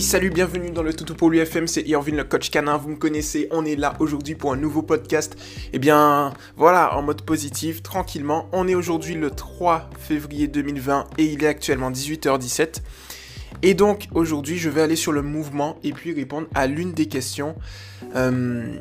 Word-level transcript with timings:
Salut, 0.00 0.30
bienvenue 0.30 0.70
dans 0.70 0.84
le 0.84 0.94
Toutou 0.94 1.14
pour 1.14 1.28
l'UFM, 1.28 1.66
c'est 1.66 1.82
Irvin 1.82 2.12
le 2.12 2.22
coach 2.22 2.50
canin, 2.50 2.76
vous 2.76 2.90
me 2.90 2.96
connaissez, 2.96 3.48
on 3.50 3.64
est 3.64 3.74
là 3.74 3.94
aujourd'hui 3.98 4.36
pour 4.36 4.52
un 4.52 4.56
nouveau 4.56 4.80
podcast. 4.80 5.36
Eh 5.72 5.80
bien, 5.80 6.32
voilà, 6.56 6.96
en 6.96 7.02
mode 7.02 7.22
positif, 7.22 7.82
tranquillement, 7.82 8.48
on 8.52 8.68
est 8.68 8.76
aujourd'hui 8.76 9.16
le 9.16 9.30
3 9.30 9.90
février 9.98 10.46
2020 10.46 11.08
et 11.18 11.24
il 11.24 11.42
est 11.42 11.48
actuellement 11.48 11.90
18h17. 11.90 12.82
Et 13.62 13.74
donc 13.74 14.06
aujourd'hui, 14.14 14.56
je 14.56 14.70
vais 14.70 14.82
aller 14.82 14.94
sur 14.94 15.10
le 15.10 15.20
mouvement 15.20 15.78
et 15.82 15.92
puis 15.92 16.14
répondre 16.14 16.46
à 16.54 16.68
l'une 16.68 16.92
des 16.92 17.06
questions 17.06 17.56
euh, 18.14 18.78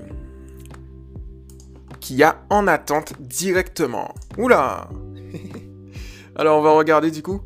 qu'il 2.00 2.18
y 2.18 2.24
a 2.24 2.44
en 2.52 2.68
attente 2.68 3.14
directement. 3.20 4.14
Oula 4.38 4.88
Alors 6.36 6.60
on 6.60 6.62
va 6.62 6.72
regarder 6.72 7.10
du 7.10 7.24
coup. 7.24 7.42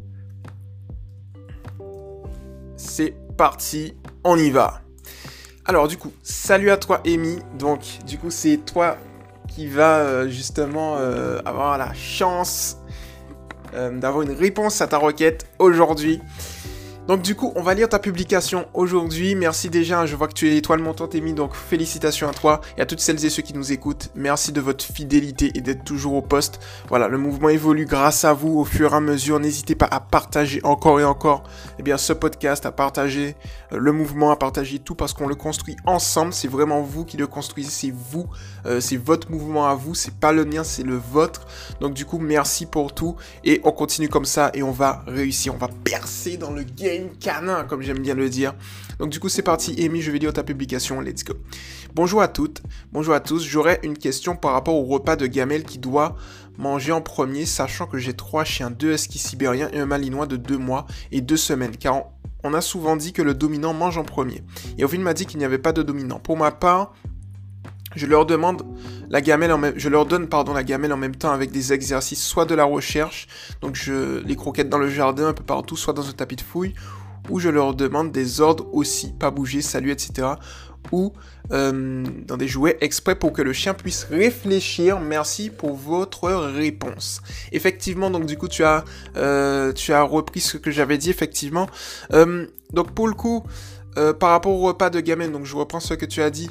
C'est 2.76 3.14
parti, 3.42 3.96
on 4.24 4.38
y 4.38 4.52
va. 4.52 4.82
Alors 5.66 5.88
du 5.88 5.98
coup, 5.98 6.12
salut 6.22 6.70
à 6.70 6.78
toi 6.78 7.02
Amy. 7.08 7.40
Donc 7.58 7.80
du 8.06 8.20
coup, 8.20 8.30
c'est 8.30 8.58
toi 8.58 8.98
qui 9.48 9.66
va 9.66 9.98
euh, 9.98 10.30
justement 10.30 10.98
euh, 11.00 11.40
avoir 11.44 11.80
la 11.80 11.92
chance 11.96 12.78
euh, 13.74 13.90
d'avoir 13.98 14.22
une 14.22 14.34
réponse 14.34 14.80
à 14.80 14.86
ta 14.86 15.00
requête 15.00 15.48
aujourd'hui. 15.58 16.22
Donc 17.12 17.24
du 17.24 17.36
coup, 17.36 17.52
on 17.58 17.62
va 17.62 17.74
lire 17.74 17.90
ta 17.90 18.00
publication 18.00 18.68
aujourd'hui. 18.74 19.36
Merci 19.36 19.70
déjà, 19.70 20.06
je 20.06 20.16
vois 20.16 20.30
que 20.30 20.34
tu 20.34 20.48
es 20.48 20.52
l'étoile 20.52 20.80
montante 20.80 21.14
Amy, 21.14 21.34
donc 21.34 21.56
félicitations 21.56 22.30
à 22.30 22.32
toi 22.32 22.62
et 22.78 22.82
à 22.82 22.86
toutes 22.86 23.02
celles 23.02 23.26
et 23.26 23.30
ceux 23.30 23.42
qui 23.42 23.54
nous 23.54 23.74
écoutent. 23.74 24.12
Merci 24.16 24.54
de 24.54 24.62
votre 24.62 24.86
fidélité 24.86 25.52
et 25.56 25.60
d'être 25.60 25.84
toujours 25.84 26.14
au 26.14 26.22
poste. 26.22 26.62
Voilà, 26.88 27.10
le 27.10 27.18
mouvement 27.18 27.50
évolue 27.50 27.86
grâce 27.86 28.24
à 28.24 28.32
vous 28.32 28.58
au 28.58 28.64
fur 28.64 28.94
et 28.94 28.96
à 28.96 29.02
mesure. 29.02 29.42
N'hésitez 29.42 29.76
pas 29.76 29.90
à 29.92 30.00
partager 30.00 30.62
encore 30.64 31.02
et 31.02 31.04
encore 31.04 31.44
eh 31.80 31.84
bien, 31.84 31.98
ce 31.98 32.14
podcast, 32.14 32.66
à 32.66 32.72
partager 32.72 33.36
euh, 33.74 33.78
le 33.78 33.92
mouvement, 33.92 34.32
à 34.32 34.38
partager 34.38 34.80
tout 34.80 34.96
parce 34.96 35.12
qu'on 35.12 35.28
le 35.28 35.36
construit 35.36 35.76
ensemble. 35.86 36.32
C'est 36.32 36.48
vraiment 36.48 36.82
vous 36.82 37.04
qui 37.04 37.18
le 37.18 37.28
construisez, 37.28 37.72
c'est 37.72 37.94
vous, 37.94 38.28
euh, 38.66 38.80
c'est 38.80 38.96
votre 38.96 39.30
mouvement 39.30 39.68
à 39.68 39.76
vous, 39.76 39.96
c'est 39.96 40.16
pas 40.16 40.32
le 40.32 40.46
mien, 40.46 40.64
c'est 40.64 40.84
le 40.84 40.96
vôtre. 40.96 41.46
Donc 41.82 41.94
du 41.94 42.06
coup, 42.06 42.20
merci 42.20 42.66
pour 42.66 42.94
tout 42.94 43.18
et 43.44 43.60
on 43.66 43.74
continue 43.74 44.08
comme 44.08 44.24
ça 44.24 44.50
et 44.54 44.64
on 44.64 44.72
va 44.72 45.04
réussir, 45.08 45.54
on 45.54 45.58
va 45.58 45.68
percer 45.84 46.38
dans 46.38 46.52
le 46.52 46.64
game 46.64 47.01
canin, 47.10 47.64
comme 47.64 47.82
j'aime 47.82 48.00
bien 48.00 48.16
le 48.16 48.30
dire. 48.30 48.54
Donc 49.00 49.10
du 49.10 49.20
coup, 49.20 49.30
c'est 49.30 49.42
parti, 49.42 49.76
Amy, 49.84 50.02
je 50.02 50.12
vais 50.12 50.20
lire 50.20 50.34
ta 50.34 50.44
publication, 50.44 51.02
let's 51.02 51.24
go. 51.24 51.34
Bonjour 51.94 52.22
à 52.22 52.28
toutes, 52.28 52.62
bonjour 52.92 53.14
à 53.14 53.20
tous, 53.20 53.44
j'aurais 53.44 53.80
une 53.84 53.98
question 53.98 54.36
par 54.36 54.54
rapport 54.54 54.76
au 54.76 54.86
repas 54.86 55.16
de 55.16 55.28
gamelle 55.28 55.64
qui 55.64 55.78
doit 55.80 56.16
manger 56.58 56.92
en 56.92 57.02
premier, 57.02 57.46
sachant 57.46 57.88
que 57.88 57.98
j'ai 57.98 58.14
trois 58.14 58.44
chiens, 58.44 58.72
deux 58.72 58.94
huskies 58.94 59.20
sibériens 59.20 59.70
et 59.74 59.80
un 59.80 59.86
malinois 59.86 60.28
de 60.28 60.38
deux 60.38 60.58
mois 60.58 60.86
et 61.12 61.22
deux 61.22 61.38
semaines, 61.38 61.76
car 61.78 62.04
on 62.44 62.54
a 62.54 62.62
souvent 62.62 62.96
dit 62.96 63.14
que 63.14 63.22
le 63.22 63.34
dominant 63.34 63.74
mange 63.74 63.98
en 63.98 64.04
premier. 64.04 64.44
Et 64.78 64.84
Ovine 64.84 65.02
m'a 65.02 65.14
dit 65.14 65.26
qu'il 65.26 65.38
n'y 65.40 65.46
avait 65.46 65.58
pas 65.58 65.74
de 65.74 65.84
dominant. 65.84 66.20
Pour 66.20 66.38
ma 66.38 66.52
part, 66.52 66.94
je 67.96 68.06
leur 68.06 68.26
demande 68.26 68.64
la 69.10 69.22
gamelle 69.22 69.74
je 69.76 69.90
leur 69.90 70.06
donne 70.06 70.28
pardon 70.28 70.54
la 70.54 70.64
gamelle 70.64 70.94
en 70.94 70.98
même 70.98 71.16
temps 71.16 71.32
avec 71.32 71.52
des 71.52 71.74
exercices 71.74 72.24
soit 72.24 72.46
de 72.46 72.56
la 72.56 72.64
recherche, 72.64 73.28
donc 73.62 73.76
je 73.76 74.24
les 74.24 74.36
croquettes 74.36 74.70
dans 74.70 74.78
le 74.78 74.90
jardin 74.90 75.28
un 75.28 75.34
peu 75.34 75.44
partout, 75.44 75.76
soit 75.76 75.94
dans 75.94 76.08
un 76.08 76.14
tapis 76.14 76.36
de 76.36 76.42
fouille, 76.42 76.74
ou 77.30 77.40
je 77.40 77.50
leur 77.50 77.74
demande 77.74 78.12
des 78.12 78.42
ordres 78.42 78.68
aussi, 78.74 79.14
pas 79.14 79.32
bouger, 79.32 79.62
salut, 79.62 79.92
etc. 79.92 80.28
Ou 80.92 81.14
euh, 81.52 82.04
dans 82.26 82.38
des 82.38 82.48
jouets 82.48 82.78
exprès 82.82 83.16
pour 83.16 83.34
que 83.34 83.42
le 83.42 83.54
chien 83.54 83.74
puisse 83.74 84.06
réfléchir. 84.06 85.00
Merci 85.00 85.50
pour 85.50 85.76
votre 85.76 86.30
réponse. 86.30 87.22
Effectivement, 87.52 88.10
donc 88.10 88.26
du 88.26 88.38
coup 88.38 88.48
tu 88.48 88.64
as 88.64 88.84
euh, 89.16 89.72
tu 89.74 89.94
as 89.94 90.02
repris 90.02 90.40
ce 90.40 90.58
que 90.58 90.72
j'avais 90.72 90.98
dit 90.98 91.10
effectivement. 91.10 91.68
Euh, 92.14 92.48
donc 92.74 92.92
pour 92.92 93.08
le 93.08 93.14
coup, 93.14 93.44
par 94.20 94.30
rapport 94.30 94.54
au 94.54 94.62
repas 94.62 94.90
de 94.90 95.02
gamelle, 95.02 95.32
donc 95.32 95.46
je 95.46 95.56
reprends 95.56 95.82
ce 95.82 95.94
que 95.94 96.06
tu 96.06 96.22
as 96.22 96.30
dit 96.30 96.50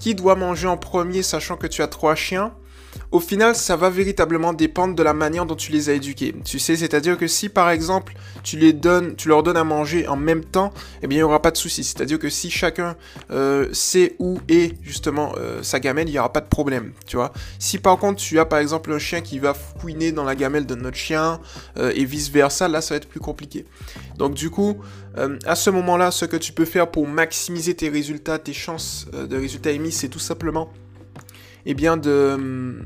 qui 0.00 0.14
doit 0.14 0.36
manger 0.36 0.68
en 0.68 0.76
premier 0.76 1.22
sachant 1.22 1.56
que 1.56 1.66
tu 1.66 1.82
as 1.82 1.88
trois 1.88 2.14
chiens, 2.14 2.54
au 3.12 3.20
final, 3.20 3.54
ça 3.54 3.76
va 3.76 3.90
véritablement 3.90 4.54
dépendre 4.54 4.94
de 4.94 5.02
la 5.02 5.12
manière 5.12 5.44
dont 5.44 5.54
tu 5.54 5.70
les 5.70 5.90
as 5.90 5.92
éduqués. 5.92 6.34
Tu 6.44 6.58
sais, 6.58 6.76
c'est-à-dire 6.76 7.18
que 7.18 7.26
si 7.26 7.50
par 7.50 7.70
exemple 7.70 8.14
tu 8.42 8.56
les 8.56 8.72
donnes, 8.72 9.14
tu 9.16 9.28
leur 9.28 9.42
donnes 9.42 9.58
à 9.58 9.64
manger 9.64 10.08
en 10.08 10.16
même 10.16 10.42
temps, 10.42 10.72
eh 11.02 11.06
bien 11.06 11.16
il 11.16 11.20
n'y 11.20 11.24
aura 11.24 11.42
pas 11.42 11.50
de 11.50 11.58
souci. 11.58 11.84
C'est-à-dire 11.84 12.18
que 12.18 12.30
si 12.30 12.50
chacun 12.50 12.96
euh, 13.30 13.68
sait 13.72 14.16
où 14.18 14.40
est 14.48 14.82
justement 14.82 15.34
euh, 15.36 15.62
sa 15.62 15.78
gamelle, 15.78 16.08
il 16.08 16.12
n'y 16.12 16.18
aura 16.18 16.32
pas 16.32 16.40
de 16.40 16.48
problème. 16.48 16.92
Tu 17.06 17.16
vois. 17.16 17.34
Si 17.58 17.78
par 17.78 17.98
contre 17.98 18.18
tu 18.18 18.38
as 18.38 18.46
par 18.46 18.60
exemple 18.60 18.90
un 18.90 18.98
chien 18.98 19.20
qui 19.20 19.38
va 19.38 19.52
fouiner 19.52 20.10
dans 20.10 20.24
la 20.24 20.34
gamelle 20.34 20.64
de 20.64 20.74
notre 20.74 20.96
chien 20.96 21.38
euh, 21.76 21.92
et 21.94 22.06
vice 22.06 22.30
versa, 22.30 22.66
là 22.66 22.80
ça 22.80 22.94
va 22.94 22.96
être 22.96 23.08
plus 23.08 23.20
compliqué. 23.20 23.66
Donc 24.16 24.32
du 24.32 24.48
coup, 24.48 24.78
à 25.44 25.54
ce 25.54 25.68
moment-là, 25.68 26.10
ce 26.10 26.24
que 26.24 26.38
tu 26.38 26.52
peux 26.52 26.64
faire 26.64 26.90
pour 26.90 27.06
maximiser 27.06 27.74
tes 27.74 27.90
résultats, 27.90 28.38
tes 28.38 28.54
chances 28.54 29.06
de 29.12 29.36
résultats 29.36 29.70
émis, 29.70 29.92
c'est 29.92 30.08
tout 30.08 30.18
simplement 30.18 30.72
eh 31.66 31.74
bien 31.74 31.96
de, 31.96 32.80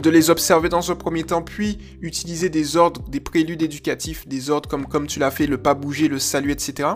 de 0.00 0.10
les 0.10 0.30
observer 0.30 0.68
dans 0.68 0.90
un 0.90 0.94
premier 0.94 1.24
temps, 1.24 1.42
puis 1.42 1.78
utiliser 2.00 2.48
des 2.48 2.76
ordres, 2.76 3.02
des 3.08 3.20
préludes 3.20 3.62
éducatifs, 3.62 4.28
des 4.28 4.50
ordres 4.50 4.68
comme, 4.68 4.86
comme 4.86 5.06
tu 5.06 5.18
l'as 5.18 5.30
fait, 5.30 5.46
le 5.46 5.58
pas 5.58 5.74
bouger, 5.74 6.08
le 6.08 6.18
salut, 6.18 6.52
etc. 6.52 6.88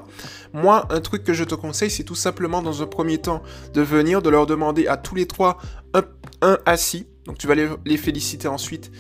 Moi, 0.53 0.87
un 0.91 1.01
truc 1.01 1.25
que 1.25 1.33
je 1.33 1.45
te 1.45 1.55
conseille, 1.55 1.91
c'est 1.91 2.05
tout 2.05 2.15
simplement 2.15 2.63
dans 2.63 2.83
un 2.83 2.87
premier 2.87 3.19
temps 3.19 3.43
de 3.73 3.81
venir, 3.81 4.23
de 4.23 4.29
leur 4.31 4.47
demander 4.47 4.87
à 4.87 4.97
tous 4.97 5.15
les 5.15 5.27
trois 5.27 5.59
un, 5.95 6.59
assis. 6.67 7.07
Donc 7.25 7.39
tu 7.39 7.47
vas 7.47 7.55
les, 7.55 7.69
les, 7.85 7.97
féliciter 7.97 8.49
ensuite 8.49 8.91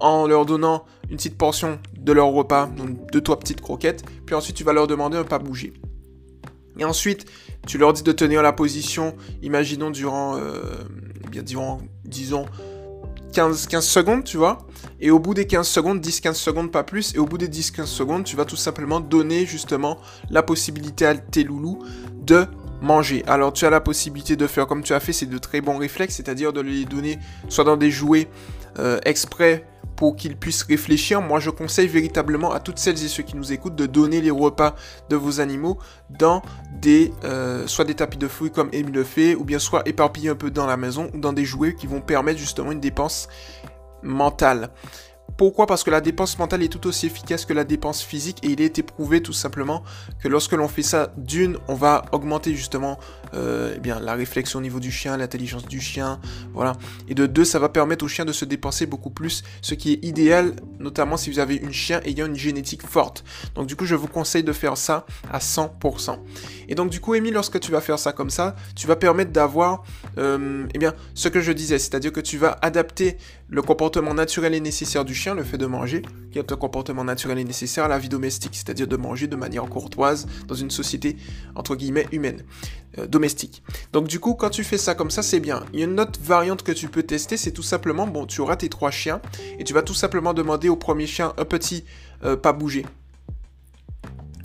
en 0.00 0.26
leur 0.26 0.46
donnant 0.46 0.84
une 1.10 1.16
petite 1.16 1.36
portion 1.36 1.78
de 1.98 2.12
leur 2.12 2.28
repas, 2.28 2.66
donc 2.66 3.10
deux, 3.12 3.20
trois 3.20 3.38
petites 3.38 3.60
croquettes. 3.60 4.04
Puis 4.26 4.34
ensuite, 4.34 4.56
tu 4.56 4.64
vas 4.64 4.72
leur 4.72 4.86
demander 4.86 5.18
un 5.18 5.24
pas 5.24 5.38
bouger. 5.38 5.74
Et 6.78 6.84
ensuite, 6.84 7.26
tu 7.66 7.76
leur 7.76 7.92
dis 7.92 8.02
de 8.02 8.12
tenir 8.12 8.42
la 8.42 8.52
position, 8.52 9.14
imaginons 9.42 9.90
durant... 9.90 10.38
Euh, 10.38 10.62
bien 11.30 11.42
disons 12.04 12.46
15, 13.32 13.66
15 13.66 13.84
secondes, 13.84 14.24
tu 14.24 14.36
vois. 14.36 14.58
Et 15.00 15.10
au 15.10 15.18
bout 15.18 15.34
des 15.34 15.46
15 15.46 15.66
secondes, 15.66 16.00
10-15 16.04 16.34
secondes, 16.34 16.72
pas 16.72 16.84
plus. 16.84 17.14
Et 17.14 17.18
au 17.18 17.26
bout 17.26 17.38
des 17.38 17.48
10-15 17.48 17.86
secondes, 17.86 18.24
tu 18.24 18.36
vas 18.36 18.44
tout 18.44 18.56
simplement 18.56 19.00
donner 19.00 19.46
justement 19.46 19.98
la 20.30 20.42
possibilité 20.42 21.06
à 21.06 21.16
tes 21.16 21.44
loulous 21.44 21.82
de 22.22 22.46
manger. 22.80 23.22
Alors 23.26 23.52
tu 23.52 23.64
as 23.66 23.70
la 23.70 23.80
possibilité 23.80 24.36
de 24.36 24.46
faire 24.46 24.66
comme 24.66 24.82
tu 24.82 24.94
as 24.94 25.00
fait, 25.00 25.12
c'est 25.12 25.26
de 25.26 25.38
très 25.38 25.60
bons 25.60 25.76
réflexes, 25.76 26.16
c'est-à-dire 26.16 26.52
de 26.52 26.60
les 26.60 26.84
donner 26.84 27.18
soit 27.48 27.64
dans 27.64 27.76
des 27.76 27.90
jouets 27.90 28.28
euh, 28.78 28.98
exprès 29.04 29.66
pour 30.00 30.16
qu'ils 30.16 30.34
puissent 30.34 30.62
réfléchir, 30.62 31.20
moi 31.20 31.40
je 31.40 31.50
conseille 31.50 31.86
véritablement 31.86 32.54
à 32.54 32.58
toutes 32.58 32.78
celles 32.78 33.04
et 33.04 33.08
ceux 33.08 33.22
qui 33.22 33.36
nous 33.36 33.52
écoutent 33.52 33.76
de 33.76 33.84
donner 33.84 34.22
les 34.22 34.30
repas 34.30 34.74
de 35.10 35.14
vos 35.14 35.40
animaux 35.40 35.76
dans 36.08 36.40
des 36.80 37.12
euh, 37.24 37.66
soit 37.66 37.84
des 37.84 37.94
tapis 37.94 38.16
de 38.16 38.26
fouilles 38.26 38.50
comme 38.50 38.70
Amy 38.72 38.92
le 38.92 39.04
fait, 39.04 39.34
ou 39.34 39.44
bien 39.44 39.58
soit 39.58 39.86
éparpillés 39.86 40.30
un 40.30 40.36
peu 40.36 40.50
dans 40.50 40.64
la 40.64 40.78
maison, 40.78 41.10
ou 41.12 41.18
dans 41.18 41.34
des 41.34 41.44
jouets 41.44 41.74
qui 41.74 41.86
vont 41.86 42.00
permettre 42.00 42.38
justement 42.38 42.72
une 42.72 42.80
dépense 42.80 43.28
mentale. 44.02 44.70
Pourquoi? 45.40 45.66
Parce 45.66 45.84
que 45.84 45.90
la 45.90 46.02
dépense 46.02 46.38
mentale 46.38 46.62
est 46.64 46.68
tout 46.68 46.86
aussi 46.86 47.06
efficace 47.06 47.46
que 47.46 47.54
la 47.54 47.64
dépense 47.64 48.02
physique 48.02 48.40
et 48.42 48.48
il 48.48 48.60
est 48.60 48.78
éprouvé 48.78 49.22
tout 49.22 49.32
simplement 49.32 49.82
que 50.22 50.28
lorsque 50.28 50.52
l'on 50.52 50.68
fait 50.68 50.82
ça, 50.82 51.14
d'une, 51.16 51.56
on 51.66 51.72
va 51.72 52.04
augmenter 52.12 52.54
justement 52.54 52.98
euh, 53.32 53.74
eh 53.82 53.88
la 53.88 54.14
réflexion 54.16 54.58
au 54.58 54.62
niveau 54.62 54.80
du 54.80 54.90
chien, 54.90 55.16
l'intelligence 55.16 55.64
du 55.64 55.80
chien, 55.80 56.20
voilà. 56.52 56.74
Et 57.08 57.14
de 57.14 57.24
deux, 57.24 57.46
ça 57.46 57.58
va 57.58 57.70
permettre 57.70 58.04
au 58.04 58.08
chien 58.08 58.26
de 58.26 58.32
se 58.32 58.44
dépenser 58.44 58.84
beaucoup 58.84 59.08
plus, 59.08 59.42
ce 59.62 59.72
qui 59.74 59.94
est 59.94 60.04
idéal, 60.04 60.56
notamment 60.78 61.16
si 61.16 61.30
vous 61.30 61.38
avez 61.38 61.54
une 61.54 61.72
chien 61.72 62.02
ayant 62.04 62.26
une 62.26 62.36
génétique 62.36 62.86
forte. 62.86 63.24
Donc 63.54 63.66
du 63.66 63.76
coup, 63.76 63.86
je 63.86 63.94
vous 63.94 64.08
conseille 64.08 64.44
de 64.44 64.52
faire 64.52 64.76
ça 64.76 65.06
à 65.32 65.38
100%. 65.38 66.18
Et 66.68 66.74
donc 66.74 66.90
du 66.90 67.00
coup, 67.00 67.14
Amy, 67.14 67.30
lorsque 67.30 67.58
tu 67.60 67.72
vas 67.72 67.80
faire 67.80 67.98
ça 67.98 68.12
comme 68.12 68.28
ça, 68.28 68.56
tu 68.76 68.86
vas 68.86 68.96
permettre 68.96 69.32
d'avoir, 69.32 69.84
euh, 70.20 70.66
eh 70.74 70.78
bien, 70.78 70.94
ce 71.14 71.28
que 71.28 71.40
je 71.40 71.50
disais, 71.50 71.78
c'est-à-dire 71.78 72.12
que 72.12 72.20
tu 72.20 72.36
vas 72.36 72.58
adapter 72.62 73.16
le 73.48 73.62
comportement 73.62 74.14
naturel 74.14 74.54
et 74.54 74.60
nécessaire 74.60 75.04
du 75.04 75.14
chien, 75.14 75.34
le 75.34 75.42
fait 75.42 75.58
de 75.58 75.66
manger, 75.66 76.02
qui 76.30 76.38
est 76.38 76.52
un 76.52 76.56
comportement 76.56 77.04
naturel 77.04 77.38
et 77.38 77.44
nécessaire 77.44 77.84
à 77.84 77.88
la 77.88 77.98
vie 77.98 78.08
domestique, 78.08 78.54
c'est-à-dire 78.54 78.86
de 78.86 78.96
manger 78.96 79.26
de 79.26 79.36
manière 79.36 79.64
courtoise 79.64 80.26
dans 80.46 80.54
une 80.54 80.70
société, 80.70 81.16
entre 81.54 81.74
guillemets, 81.74 82.06
humaine, 82.12 82.42
euh, 82.98 83.06
domestique. 83.06 83.62
Donc 83.92 84.08
du 84.08 84.20
coup, 84.20 84.34
quand 84.34 84.50
tu 84.50 84.62
fais 84.62 84.78
ça 84.78 84.94
comme 84.94 85.10
ça, 85.10 85.22
c'est 85.22 85.40
bien. 85.40 85.64
Il 85.72 85.80
y 85.80 85.82
a 85.82 85.86
une 85.86 85.98
autre 85.98 86.20
variante 86.22 86.62
que 86.62 86.72
tu 86.72 86.88
peux 86.88 87.02
tester, 87.02 87.36
c'est 87.36 87.52
tout 87.52 87.62
simplement, 87.62 88.06
bon, 88.06 88.26
tu 88.26 88.40
auras 88.40 88.56
tes 88.56 88.68
trois 88.68 88.90
chiens, 88.90 89.22
et 89.58 89.64
tu 89.64 89.72
vas 89.72 89.82
tout 89.82 89.94
simplement 89.94 90.34
demander 90.34 90.68
au 90.68 90.76
premier 90.76 91.06
chien 91.06 91.32
un 91.38 91.44
petit 91.44 91.84
euh, 92.24 92.36
pas 92.36 92.52
bouger. 92.52 92.84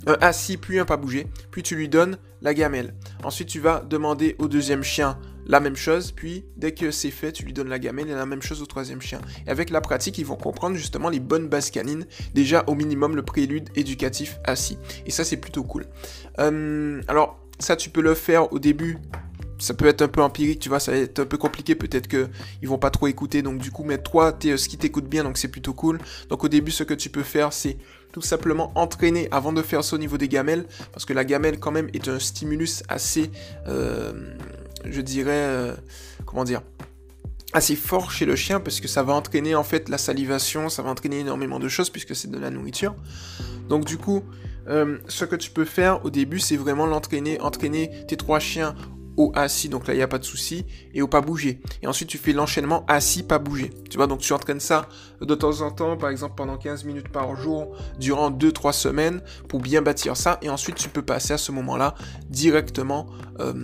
Un 0.06 0.16
assis, 0.20 0.56
puis 0.56 0.78
un 0.78 0.84
pas 0.84 0.96
bouger, 0.96 1.26
puis 1.50 1.62
tu 1.62 1.74
lui 1.76 1.88
donnes 1.88 2.16
la 2.42 2.54
gamelle. 2.54 2.94
Ensuite, 3.24 3.48
tu 3.48 3.60
vas 3.60 3.80
demander 3.80 4.36
au 4.38 4.48
deuxième 4.48 4.82
chien 4.82 5.18
la 5.46 5.60
même 5.60 5.76
chose, 5.76 6.10
puis 6.10 6.44
dès 6.56 6.72
que 6.72 6.90
c'est 6.90 7.10
fait, 7.10 7.32
tu 7.32 7.44
lui 7.44 7.52
donnes 7.52 7.68
la 7.68 7.78
gamelle 7.78 8.08
et 8.08 8.14
la 8.14 8.26
même 8.26 8.42
chose 8.42 8.62
au 8.62 8.66
troisième 8.66 9.00
chien. 9.00 9.20
Et 9.46 9.50
avec 9.50 9.70
la 9.70 9.80
pratique, 9.80 10.18
ils 10.18 10.26
vont 10.26 10.36
comprendre 10.36 10.76
justement 10.76 11.08
les 11.08 11.20
bonnes 11.20 11.48
bases 11.48 11.70
canines, 11.70 12.06
déjà 12.34 12.64
au 12.66 12.74
minimum 12.74 13.14
le 13.14 13.22
prélude 13.22 13.70
éducatif 13.76 14.38
assis. 14.44 14.78
Et 15.06 15.10
ça, 15.10 15.24
c'est 15.24 15.36
plutôt 15.36 15.62
cool. 15.62 15.86
Euh, 16.40 17.00
alors, 17.06 17.38
ça, 17.58 17.76
tu 17.76 17.90
peux 17.90 18.02
le 18.02 18.14
faire 18.14 18.52
au 18.52 18.58
début 18.58 18.98
ça 19.58 19.74
peut 19.74 19.86
être 19.86 20.02
un 20.02 20.08
peu 20.08 20.22
empirique, 20.22 20.60
tu 20.60 20.68
vois, 20.68 20.80
ça 20.80 20.92
va 20.92 20.98
être 20.98 21.20
un 21.20 21.24
peu 21.24 21.38
compliqué, 21.38 21.74
peut-être 21.74 22.08
que 22.08 22.28
ils 22.62 22.68
vont 22.68 22.78
pas 22.78 22.90
trop 22.90 23.06
écouter, 23.06 23.42
donc 23.42 23.58
du 23.58 23.70
coup, 23.70 23.84
mais 23.84 23.98
toi, 23.98 24.32
t'es 24.32 24.56
ce 24.56 24.68
qui 24.68 24.76
t'écoute 24.76 25.06
bien, 25.06 25.24
donc 25.24 25.38
c'est 25.38 25.48
plutôt 25.48 25.72
cool. 25.72 25.98
Donc 26.28 26.44
au 26.44 26.48
début, 26.48 26.70
ce 26.70 26.82
que 26.82 26.94
tu 26.94 27.08
peux 27.08 27.22
faire, 27.22 27.52
c'est 27.52 27.76
tout 28.12 28.22
simplement 28.22 28.72
entraîner 28.74 29.28
avant 29.30 29.52
de 29.52 29.62
faire 29.62 29.84
ça 29.84 29.96
au 29.96 29.98
niveau 29.98 30.18
des 30.18 30.28
gamelles, 30.28 30.66
parce 30.92 31.04
que 31.04 31.12
la 31.12 31.24
gamelle 31.24 31.58
quand 31.58 31.72
même 31.72 31.88
est 31.92 32.08
un 32.08 32.18
stimulus 32.18 32.82
assez, 32.88 33.30
euh, 33.66 34.12
je 34.84 35.00
dirais, 35.00 35.30
euh, 35.32 35.74
comment 36.24 36.44
dire, 36.44 36.62
assez 37.52 37.76
fort 37.76 38.10
chez 38.10 38.26
le 38.26 38.36
chien, 38.36 38.60
parce 38.60 38.80
que 38.80 38.88
ça 38.88 39.02
va 39.02 39.14
entraîner 39.14 39.54
en 39.54 39.64
fait 39.64 39.88
la 39.88 39.98
salivation, 39.98 40.68
ça 40.68 40.82
va 40.82 40.90
entraîner 40.90 41.20
énormément 41.20 41.58
de 41.58 41.68
choses, 41.68 41.90
puisque 41.90 42.14
c'est 42.14 42.30
de 42.30 42.38
la 42.38 42.50
nourriture. 42.50 42.94
Donc 43.68 43.84
du 43.84 43.96
coup, 43.96 44.22
euh, 44.68 44.98
ce 45.08 45.24
que 45.24 45.36
tu 45.36 45.50
peux 45.50 45.64
faire 45.64 46.04
au 46.04 46.10
début, 46.10 46.40
c'est 46.40 46.56
vraiment 46.56 46.86
l'entraîner, 46.86 47.40
entraîner 47.40 47.90
tes 48.08 48.16
trois 48.16 48.40
chiens 48.40 48.74
au 49.16 49.32
assis, 49.34 49.68
donc 49.68 49.86
là 49.86 49.94
il 49.94 49.98
n'y 49.98 50.02
a 50.02 50.08
pas 50.08 50.18
de 50.18 50.24
souci, 50.24 50.64
et 50.94 51.02
au 51.02 51.08
pas 51.08 51.20
bouger. 51.20 51.60
Et 51.82 51.86
ensuite 51.86 52.08
tu 52.08 52.18
fais 52.18 52.32
l'enchaînement 52.32 52.84
assis, 52.88 53.22
pas 53.22 53.38
bouger. 53.38 53.70
Tu 53.90 53.96
vois, 53.96 54.06
donc 54.06 54.20
tu 54.20 54.32
entraînes 54.32 54.60
ça 54.60 54.88
de 55.20 55.34
temps 55.34 55.60
en 55.60 55.70
temps, 55.70 55.96
par 55.96 56.10
exemple 56.10 56.34
pendant 56.36 56.56
15 56.56 56.84
minutes 56.84 57.08
par 57.08 57.34
jour, 57.36 57.76
durant 57.98 58.30
2-3 58.30 58.72
semaines, 58.72 59.22
pour 59.48 59.60
bien 59.60 59.82
bâtir 59.82 60.16
ça, 60.16 60.38
et 60.42 60.50
ensuite 60.50 60.76
tu 60.76 60.88
peux 60.88 61.02
passer 61.02 61.34
à 61.34 61.38
ce 61.38 61.52
moment-là 61.52 61.94
directement... 62.28 63.06
Euh, 63.40 63.54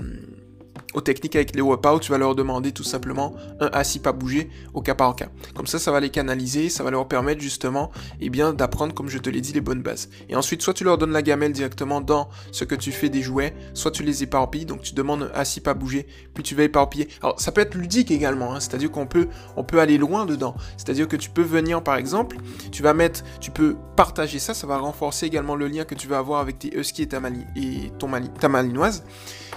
aux 0.94 1.00
techniques 1.00 1.36
avec 1.36 1.54
les 1.54 1.62
workouts, 1.62 2.00
tu 2.00 2.12
vas 2.12 2.18
leur 2.18 2.34
demander 2.34 2.72
tout 2.72 2.84
simplement 2.84 3.34
un 3.60 3.68
assis 3.72 3.98
pas 3.98 4.12
bouger 4.12 4.50
au 4.74 4.82
cas 4.82 4.94
par 4.94 5.14
cas. 5.16 5.28
Comme 5.54 5.66
ça, 5.66 5.78
ça 5.78 5.92
va 5.92 6.00
les 6.00 6.10
canaliser, 6.10 6.68
ça 6.68 6.82
va 6.82 6.90
leur 6.90 7.08
permettre 7.08 7.40
justement 7.40 7.90
eh 8.20 8.30
bien, 8.30 8.52
d'apprendre, 8.52 8.94
comme 8.94 9.08
je 9.08 9.18
te 9.18 9.30
l'ai 9.30 9.40
dit, 9.40 9.52
les 9.52 9.60
bonnes 9.60 9.82
bases. 9.82 10.08
Et 10.28 10.36
ensuite, 10.36 10.62
soit 10.62 10.74
tu 10.74 10.84
leur 10.84 10.98
donnes 10.98 11.12
la 11.12 11.22
gamelle 11.22 11.52
directement 11.52 12.00
dans 12.00 12.28
ce 12.50 12.64
que 12.64 12.74
tu 12.74 12.92
fais 12.92 13.08
des 13.08 13.22
jouets, 13.22 13.54
soit 13.74 13.90
tu 13.90 14.02
les 14.02 14.22
éparpilles, 14.22 14.66
donc 14.66 14.82
tu 14.82 14.94
demandes 14.94 15.30
un 15.34 15.38
assis 15.38 15.60
pas 15.60 15.74
bouger, 15.74 16.06
puis 16.34 16.42
tu 16.42 16.54
vas 16.54 16.64
éparpiller. 16.64 17.08
Alors, 17.22 17.40
ça 17.40 17.52
peut 17.52 17.60
être 17.60 17.74
ludique 17.74 18.10
également, 18.10 18.54
hein, 18.54 18.60
c'est-à-dire 18.60 18.90
qu'on 18.90 19.06
peut, 19.06 19.28
on 19.56 19.64
peut 19.64 19.80
aller 19.80 19.98
loin 19.98 20.26
dedans. 20.26 20.54
C'est-à-dire 20.76 21.08
que 21.08 21.16
tu 21.16 21.30
peux 21.30 21.42
venir, 21.42 21.82
par 21.82 21.96
exemple, 21.96 22.36
tu 22.70 22.82
vas 22.82 22.94
mettre, 22.94 23.22
tu 23.40 23.50
peux 23.50 23.76
partager 23.96 24.38
ça, 24.38 24.54
ça 24.54 24.66
va 24.66 24.78
renforcer 24.78 25.26
également 25.26 25.54
le 25.54 25.68
lien 25.68 25.84
que 25.84 25.94
tu 25.94 26.08
vas 26.08 26.18
avoir 26.18 26.40
avec 26.40 26.58
tes 26.58 26.76
huskies 26.76 27.02
et 27.02 27.08
ta, 27.08 27.20
et 27.56 27.92
ton 27.98 28.10
ta 28.38 28.48
malinoise. 28.48 29.04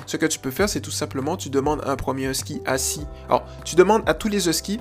Ce 0.06 0.18
que 0.18 0.26
tu 0.26 0.40
peux 0.40 0.52
faire, 0.52 0.70
c'est 0.70 0.82
tout 0.82 0.92
simplement, 0.92 1.38
tu 1.38 1.50
demandes 1.50 1.82
à 1.84 1.92
un 1.92 1.96
premier 1.96 2.30
husky 2.30 2.62
assis. 2.66 3.06
Alors, 3.28 3.46
tu 3.64 3.76
demandes 3.76 4.04
à 4.06 4.14
tous 4.14 4.28
les 4.28 4.48
huskies 4.48 4.80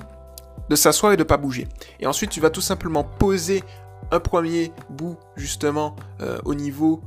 de 0.69 0.77
s'asseoir 0.77 1.13
et 1.13 1.17
de 1.17 1.23
ne 1.23 1.29
pas 1.29 1.37
bouger. 1.37 1.69
Et 2.01 2.07
ensuite, 2.07 2.31
tu 2.31 2.41
vas 2.41 2.51
tout 2.51 2.61
simplement 2.61 3.05
poser 3.05 3.63
un 4.11 4.21
premier 4.21 4.73
bout, 4.91 5.17
justement, 5.37 5.97
euh, 6.21 6.39
au 6.45 6.55
niveau 6.55 7.03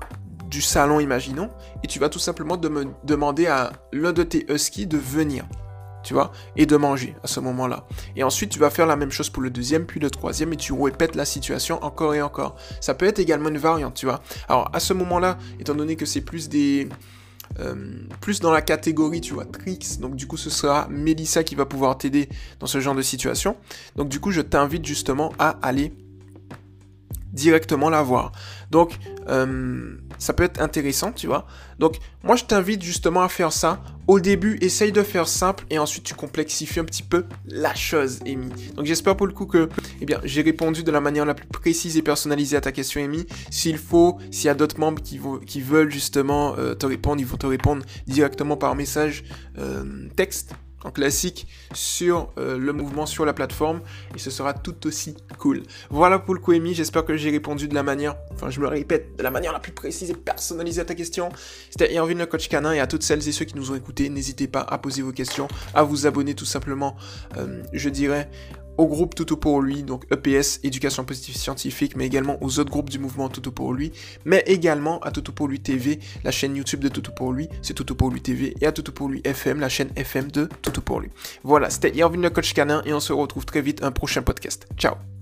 du 0.49 0.61
salon, 0.61 0.99
imaginons, 0.99 1.49
et 1.83 1.87
tu 1.87 1.99
vas 1.99 2.09
tout 2.09 2.19
simplement 2.19 2.57
demander 2.57 3.47
à 3.47 3.73
l'un 3.91 4.13
de 4.13 4.23
tes 4.23 4.51
huskies 4.51 4.87
de 4.87 4.97
venir 4.97 5.45
tu 6.07 6.13
vois, 6.13 6.31
et 6.55 6.65
de 6.65 6.77
manger 6.77 7.15
à 7.21 7.27
ce 7.27 7.41
moment-là. 7.41 7.85
Et 8.15 8.23
ensuite, 8.23 8.49
tu 8.49 8.59
vas 8.59 8.69
faire 8.69 8.85
la 8.85 8.95
même 8.95 9.11
chose 9.11 9.29
pour 9.29 9.43
le 9.43 9.49
deuxième, 9.49 9.85
puis 9.85 9.99
le 9.99 10.09
troisième, 10.09 10.53
et 10.53 10.55
tu 10.55 10.71
répètes 10.71 11.15
la 11.15 11.25
situation 11.25 11.83
encore 11.83 12.15
et 12.15 12.21
encore. 12.21 12.55
Ça 12.79 12.93
peut 12.93 13.05
être 13.05 13.19
également 13.19 13.49
une 13.49 13.57
variante, 13.57 13.95
tu 13.95 14.05
vois. 14.05 14.21
Alors, 14.47 14.69
à 14.71 14.79
ce 14.79 14.93
moment-là, 14.93 15.37
étant 15.59 15.75
donné 15.75 15.97
que 15.97 16.05
c'est 16.05 16.21
plus 16.21 16.47
des, 16.47 16.87
euh, 17.59 17.75
plus 18.21 18.39
dans 18.39 18.51
la 18.51 18.61
catégorie, 18.61 19.21
tu 19.21 19.33
vois, 19.33 19.45
tricks. 19.45 19.99
Donc 19.99 20.15
du 20.15 20.27
coup, 20.27 20.37
ce 20.37 20.49
sera 20.49 20.87
Melissa 20.89 21.43
qui 21.43 21.55
va 21.55 21.65
pouvoir 21.65 21.97
t'aider 21.97 22.29
dans 22.59 22.67
ce 22.67 22.79
genre 22.79 22.95
de 22.95 23.01
situation. 23.01 23.55
Donc 23.95 24.09
du 24.09 24.19
coup, 24.19 24.31
je 24.31 24.41
t'invite 24.41 24.85
justement 24.85 25.33
à 25.39 25.57
aller 25.61 25.93
directement 27.37 27.89
la 27.89 28.01
voir. 28.01 28.33
Donc, 28.71 28.97
euh, 29.29 29.95
ça 30.17 30.33
peut 30.33 30.43
être 30.43 30.61
intéressant, 30.61 31.11
tu 31.13 31.27
vois. 31.27 31.45
Donc, 31.79 31.97
moi, 32.23 32.35
je 32.35 32.43
t'invite 32.43 32.81
justement 32.83 33.21
à 33.21 33.29
faire 33.29 33.53
ça. 33.53 33.81
Au 34.07 34.19
début, 34.19 34.57
essaye 34.61 34.91
de 34.91 35.03
faire 35.03 35.27
simple 35.27 35.65
et 35.69 35.79
ensuite 35.79 36.03
tu 36.03 36.13
complexifies 36.13 36.79
un 36.79 36.85
petit 36.85 37.03
peu 37.03 37.25
la 37.45 37.75
chose, 37.75 38.19
Amy. 38.25 38.49
Donc, 38.75 38.85
j'espère 38.85 39.15
pour 39.15 39.27
le 39.27 39.33
coup 39.33 39.45
que, 39.45 39.69
eh 40.01 40.05
j'ai 40.23 40.41
répondu 40.41 40.83
de 40.83 40.91
la 40.91 40.99
manière 40.99 41.25
la 41.25 41.35
plus 41.35 41.47
précise 41.47 41.97
et 41.97 42.01
personnalisée 42.01 42.57
à 42.57 42.61
ta 42.61 42.71
question, 42.71 43.01
Amy. 43.03 43.25
S'il 43.51 43.77
faut, 43.77 44.17
s'il 44.31 44.45
y 44.45 44.49
a 44.49 44.55
d'autres 44.55 44.79
membres 44.79 45.01
qui, 45.01 45.19
qui, 45.45 45.61
veulent 45.61 45.91
justement 45.91 46.55
euh, 46.57 46.73
te 46.73 46.85
répondre, 46.85 47.21
ils 47.21 47.27
vont 47.27 47.37
te 47.37 47.45
répondre 47.45 47.85
directement 48.07 48.57
par 48.57 48.75
message 48.75 49.23
euh, 49.57 49.83
texte 50.15 50.53
en 50.83 50.91
classique 50.91 51.47
sur 51.73 52.31
euh, 52.37 52.57
le 52.57 52.73
mouvement 52.73 53.05
sur 53.05 53.25
la 53.25 53.33
plateforme 53.33 53.81
et 54.15 54.19
ce 54.19 54.29
sera 54.29 54.53
tout 54.53 54.87
aussi 54.87 55.15
cool. 55.37 55.63
Voilà 55.89 56.19
pour 56.19 56.33
le 56.33 56.39
coup 56.39 56.53
j'espère 56.73 57.05
que 57.05 57.17
j'ai 57.17 57.29
répondu 57.29 57.67
de 57.67 57.75
la 57.75 57.83
manière, 57.83 58.15
enfin 58.33 58.49
je 58.49 58.59
me 58.59 58.67
répète, 58.67 59.17
de 59.17 59.23
la 59.23 59.31
manière 59.31 59.53
la 59.53 59.59
plus 59.59 59.71
précise 59.71 60.09
et 60.09 60.15
personnalisée 60.15 60.81
à 60.81 60.85
ta 60.85 60.95
question. 60.95 61.29
C'était 61.69 61.93
Irvin 61.93 62.15
le 62.15 62.25
coach 62.25 62.47
canin 62.47 62.73
et 62.73 62.79
à 62.79 62.87
toutes 62.87 63.03
celles 63.03 63.27
et 63.27 63.31
ceux 63.31 63.45
qui 63.45 63.55
nous 63.55 63.71
ont 63.71 63.75
écoutés, 63.75 64.09
n'hésitez 64.09 64.47
pas 64.47 64.61
à 64.61 64.77
poser 64.77 65.01
vos 65.01 65.11
questions, 65.11 65.47
à 65.73 65.83
vous 65.83 66.07
abonner 66.07 66.35
tout 66.35 66.45
simplement, 66.45 66.95
euh, 67.37 67.63
je 67.73 67.89
dirais, 67.89 68.29
au 68.77 68.87
groupe 68.87 69.15
Toto 69.15 69.37
pour 69.37 69.61
lui, 69.61 69.83
donc 69.83 70.05
EPS, 70.11 70.59
éducation 70.63 71.03
positive 71.03 71.35
scientifique, 71.35 71.95
mais 71.95 72.05
également 72.05 72.37
aux 72.41 72.59
autres 72.59 72.71
groupes 72.71 72.89
du 72.89 72.99
mouvement 72.99 73.29
Toto 73.29 73.51
pour 73.51 73.73
lui, 73.73 73.91
mais 74.25 74.43
également 74.47 74.99
à 74.99 75.11
Toto 75.11 75.31
pour 75.31 75.47
lui 75.47 75.59
TV, 75.59 75.99
la 76.23 76.31
chaîne 76.31 76.55
YouTube 76.55 76.81
de 76.81 76.89
Toto 76.89 77.11
pour 77.11 77.33
lui, 77.33 77.49
c'est 77.61 77.73
Toto 77.73 77.95
pour 77.95 78.09
lui 78.09 78.21
TV, 78.21 78.55
et 78.61 78.65
à 78.65 78.71
Toto 78.71 78.91
pour 78.91 79.09
lui 79.09 79.21
FM, 79.23 79.59
la 79.59 79.69
chaîne 79.69 79.89
FM 79.95 80.31
de 80.31 80.49
Toto 80.61 80.81
pour 80.81 80.99
lui. 80.99 81.09
Voilà, 81.43 81.69
c'était 81.69 81.95
Irvin 81.95 82.21
le 82.21 82.29
coach 82.29 82.53
canin, 82.53 82.81
et 82.85 82.93
on 82.93 82.99
se 82.99 83.13
retrouve 83.13 83.45
très 83.45 83.61
vite 83.61 83.83
un 83.83 83.91
prochain 83.91 84.21
podcast. 84.21 84.67
Ciao 84.77 85.16